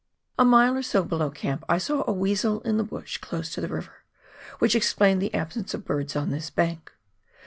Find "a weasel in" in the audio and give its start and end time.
2.07-2.77